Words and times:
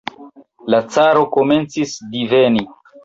La 0.75 0.79
caro 0.95 1.23
komencis 1.37 1.93
diveni. 2.17 2.67